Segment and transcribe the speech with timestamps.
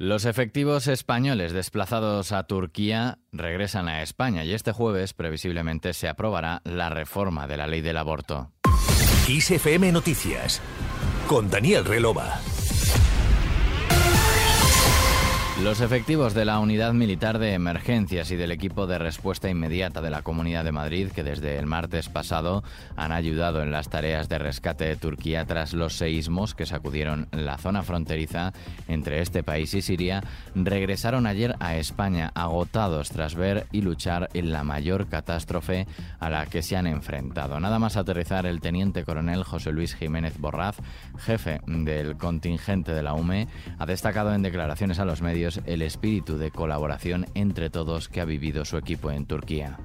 [0.00, 6.62] Los efectivos españoles desplazados a Turquía regresan a España y este jueves previsiblemente se aprobará
[6.64, 8.50] la reforma de la ley del aborto.
[9.28, 10.62] ISFM Noticias
[11.28, 12.40] con Daniel Relova.
[15.62, 20.08] Los efectivos de la Unidad Militar de Emergencias y del Equipo de Respuesta Inmediata de
[20.08, 22.64] la Comunidad de Madrid, que desde el martes pasado
[22.96, 27.58] han ayudado en las tareas de rescate de Turquía tras los seísmos que sacudieron la
[27.58, 28.54] zona fronteriza
[28.88, 30.22] entre este país y Siria,
[30.54, 35.86] regresaron ayer a España agotados tras ver y luchar en la mayor catástrofe
[36.20, 37.60] a la que se han enfrentado.
[37.60, 40.76] Nada más aterrizar el teniente coronel José Luis Jiménez Borraz,
[41.18, 43.46] jefe del contingente de la UME,
[43.78, 48.24] ha destacado en declaraciones a los medios el espíritu de colaboración entre todos que ha
[48.24, 49.78] vivido su equipo en Turquía.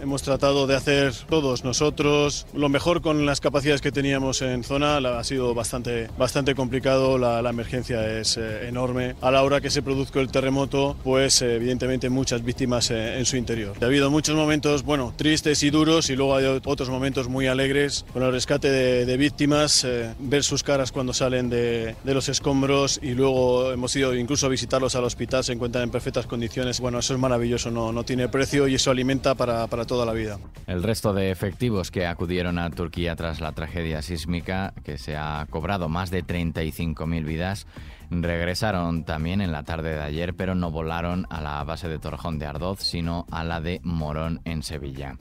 [0.00, 4.98] Hemos tratado de hacer todos nosotros lo mejor con las capacidades que teníamos en zona.
[4.98, 9.14] Ha sido bastante, bastante complicado, la, emergencia es eh, enorme.
[9.22, 13.36] A la hora que se produzca el terremoto, pues evidentemente muchas víctimas eh, en su
[13.36, 13.76] interior.
[13.80, 18.04] Ha habido muchos momentos, bueno, tristes y duros y luego hay otros momentos muy alegres
[18.12, 23.00] con el rescate de, víctimas, eh, ver sus caras cuando salen de, de, los escombros
[23.02, 26.80] y luego hemos ido incluso a visitarlos al hospital, se encuentran en perfectas condiciones.
[26.80, 30.12] Bueno, eso es maravilloso, no, no tiene precio y eso alimenta para, para toda la
[30.12, 30.38] vida.
[30.66, 35.46] El resto de efectivos que acudieron a Turquía tras la tragedia sísmica, que se ha
[35.48, 37.66] cobrado más de 35.000 vidas,
[38.10, 42.38] regresaron también en la tarde de ayer, pero no volaron a la base de Torrejón
[42.38, 45.16] de Ardoz, sino a la de Morón en Sevilla.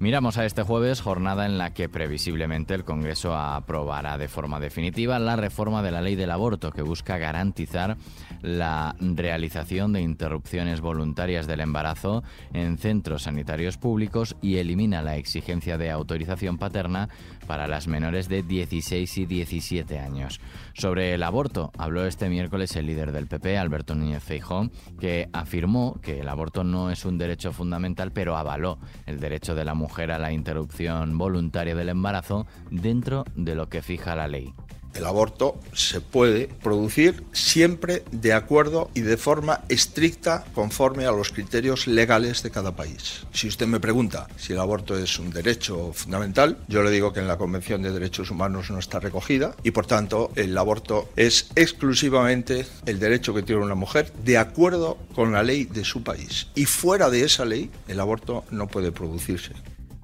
[0.00, 5.18] Miramos a este jueves, jornada en la que previsiblemente el Congreso aprobará de forma definitiva
[5.18, 7.96] la reforma de la ley del aborto que busca garantizar
[8.40, 15.78] la realización de interrupciones voluntarias del embarazo en centros sanitarios públicos y elimina la exigencia
[15.78, 17.08] de autorización paterna
[17.48, 20.40] para las menores de 16 y 17 años.
[20.74, 26.00] Sobre el aborto habló este miércoles el líder del PP, Alberto Núñez Feijóo, que afirmó
[26.02, 30.10] que el aborto no es un derecho fundamental, pero avaló el derecho de la mujer
[30.10, 34.52] a la interrupción voluntaria del embarazo dentro de lo que fija la ley.
[34.98, 41.30] El aborto se puede producir siempre de acuerdo y de forma estricta conforme a los
[41.30, 43.24] criterios legales de cada país.
[43.32, 47.20] Si usted me pregunta si el aborto es un derecho fundamental, yo le digo que
[47.20, 51.46] en la Convención de Derechos Humanos no está recogida y por tanto el aborto es
[51.54, 56.48] exclusivamente el derecho que tiene una mujer de acuerdo con la ley de su país.
[56.56, 59.52] Y fuera de esa ley el aborto no puede producirse.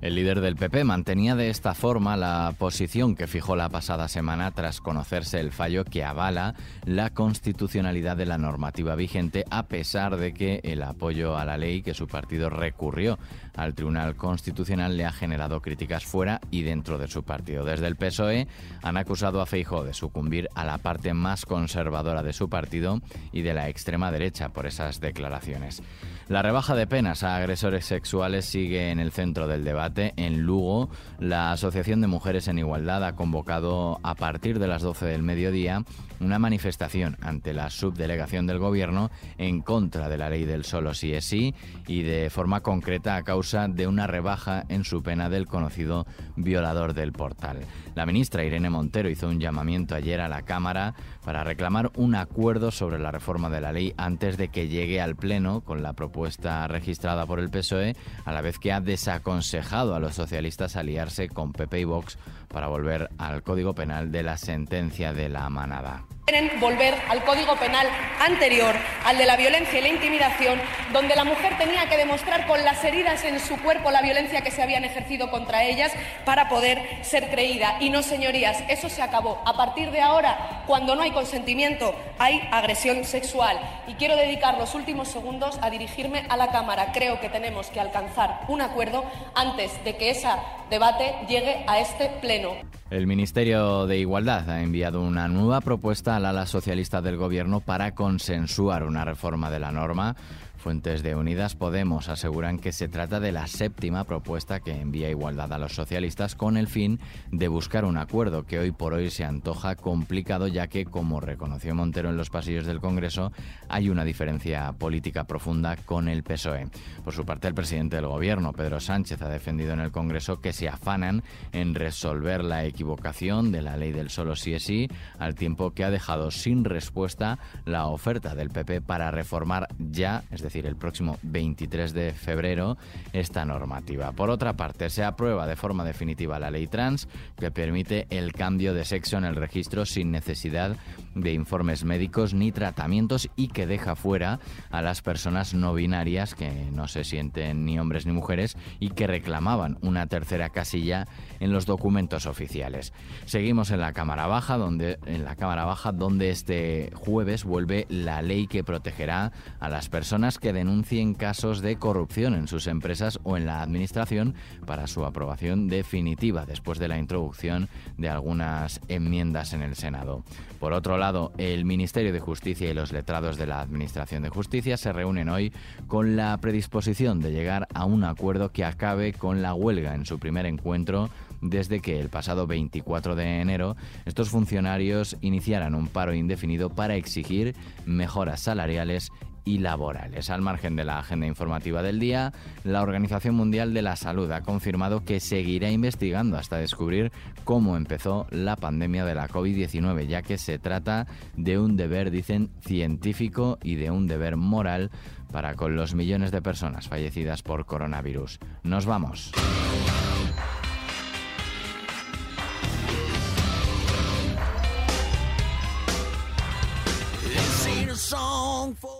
[0.04, 4.50] El líder del PP mantenía de esta forma la posición que fijó la pasada semana
[4.50, 6.54] tras conocerse el fallo que avala
[6.84, 11.80] la constitucionalidad de la normativa vigente a pesar de que el apoyo a la ley
[11.80, 13.18] que su partido recurrió
[13.56, 17.64] al Tribunal Constitucional le ha generado críticas fuera y dentro de su partido.
[17.64, 18.46] Desde el PSOE
[18.82, 23.00] han acusado a Feijóo de sucumbir a la parte más conservadora de su partido
[23.32, 25.82] y de la extrema derecha por esas declaraciones.
[26.28, 29.93] La rebaja de penas a agresores sexuales sigue en el centro del debate.
[29.96, 30.88] En Lugo,
[31.20, 35.84] la Asociación de Mujeres en Igualdad ha convocado a partir de las 12 del mediodía
[36.20, 41.12] una manifestación ante la subdelegación del Gobierno en contra de la ley del solo sí
[41.12, 41.54] es sí
[41.86, 46.06] y de forma concreta a causa de una rebaja en su pena del conocido
[46.36, 47.58] violador del portal.
[47.94, 50.94] La ministra Irene Montero hizo un llamamiento ayer a la Cámara
[51.24, 55.16] para reclamar un acuerdo sobre la reforma de la ley antes de que llegue al
[55.16, 57.94] Pleno con la propuesta registrada por el PSOE,
[58.24, 62.68] a la vez que ha desaconsejado a los socialistas aliarse con PP y Vox para
[62.68, 66.04] volver al Código Penal de la sentencia de la manada.
[66.26, 67.86] Quieren volver al código penal
[68.18, 68.74] anterior,
[69.04, 70.58] al de la violencia y la intimidación,
[70.90, 74.50] donde la mujer tenía que demostrar con las heridas en su cuerpo la violencia que
[74.50, 75.92] se habían ejercido contra ellas
[76.24, 77.76] para poder ser creída.
[77.78, 79.42] Y no, señorías, eso se acabó.
[79.44, 83.60] A partir de ahora, cuando no hay consentimiento, hay agresión sexual.
[83.86, 86.92] Y quiero dedicar los últimos segundos a dirigirme a la Cámara.
[86.94, 89.04] Creo que tenemos que alcanzar un acuerdo
[89.34, 90.28] antes de que ese
[90.70, 92.54] debate llegue a este Pleno.
[92.90, 97.94] El Ministerio de Igualdad ha enviado una nueva propuesta al ala socialista del Gobierno para
[97.94, 100.16] consensuar una reforma de la norma
[100.64, 105.52] Fuentes de Unidas Podemos aseguran que se trata de la séptima propuesta que envía igualdad
[105.52, 107.00] a los socialistas con el fin
[107.30, 111.74] de buscar un acuerdo que hoy por hoy se antoja complicado ya que, como reconoció
[111.74, 113.30] Montero en los pasillos del Congreso,
[113.68, 116.68] hay una diferencia política profunda con el PSOE.
[117.04, 120.54] Por su parte, el presidente del Gobierno, Pedro Sánchez, ha defendido en el Congreso que
[120.54, 124.88] se afanan en resolver la equivocación de la ley del solo sí es sí,
[125.18, 130.40] al tiempo que ha dejado sin respuesta la oferta del PP para reformar ya, es
[130.54, 132.76] decir, el próximo 23 de febrero,
[133.12, 134.12] esta normativa.
[134.12, 138.72] Por otra parte, se aprueba de forma definitiva la ley trans que permite el cambio
[138.72, 140.76] de sexo en el registro sin necesidad
[141.16, 144.38] de informes médicos ni tratamientos y que deja fuera
[144.70, 149.06] a las personas no binarias que no se sienten ni hombres ni mujeres y que
[149.06, 151.06] reclamaban una tercera casilla
[151.40, 152.92] en los documentos oficiales.
[153.26, 158.22] Seguimos en la Cámara Baja donde en la Cámara Baja donde este jueves vuelve la
[158.22, 163.38] ley que protegerá a las personas que denuncien casos de corrupción en sus empresas o
[163.38, 164.34] en la administración
[164.66, 170.22] para su aprobación definitiva después de la introducción de algunas enmiendas en el Senado.
[170.60, 174.76] Por otro lado, el Ministerio de Justicia y los letrados de la Administración de Justicia
[174.76, 175.50] se reúnen hoy
[175.86, 180.18] con la predisposición de llegar a un acuerdo que acabe con la huelga en su
[180.18, 181.08] primer encuentro
[181.40, 187.54] desde que el pasado 24 de enero estos funcionarios iniciaran un paro indefinido para exigir
[187.86, 189.10] mejoras salariales
[189.44, 190.30] y laborales.
[190.30, 192.32] Al margen de la agenda informativa del día,
[192.64, 197.12] la Organización Mundial de la Salud ha confirmado que seguirá investigando hasta descubrir
[197.44, 201.06] cómo empezó la pandemia de la COVID-19, ya que se trata
[201.36, 204.90] de un deber, dicen, científico y de un deber moral
[205.32, 208.38] para con los millones de personas fallecidas por coronavirus.
[208.62, 209.32] Nos vamos.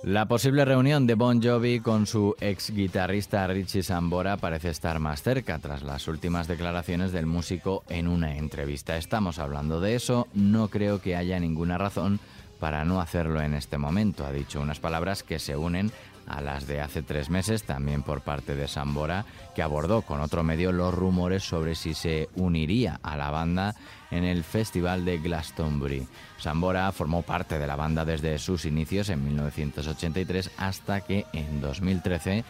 [0.02, 5.22] La posible reunión de Bon Jovi con su ex guitarrista Richie Sambora parece estar más
[5.22, 8.96] cerca tras las últimas declaraciones del músico en una entrevista.
[8.96, 12.20] Estamos hablando de eso, no creo que haya ninguna razón
[12.60, 15.90] para no hacerlo en este momento, ha dicho unas palabras que se unen
[16.26, 19.24] a las de hace tres meses, también por parte de Sambora,
[19.54, 23.74] que abordó con otro medio los rumores sobre si se uniría a la banda
[24.10, 26.06] en el Festival de Glastonbury.
[26.38, 32.44] Sambora formó parte de la banda desde sus inicios en 1983 hasta que en 2013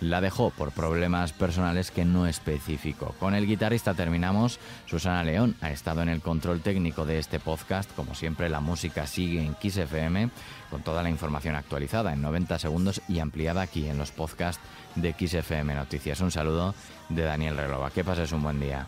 [0.00, 3.14] la dejó por problemas personales que no especificó.
[3.18, 4.58] Con el guitarrista terminamos.
[4.86, 7.90] Susana León ha estado en el control técnico de este podcast.
[7.94, 10.30] Como siempre, la música sigue en Kiss FM
[10.70, 14.62] con toda la información actualizada en 90 segundos y ampliada aquí en los podcasts
[14.94, 16.20] de Kiss FM Noticias.
[16.20, 16.74] Un saludo
[17.08, 17.90] de Daniel Relova.
[17.90, 18.86] Que pases un buen día.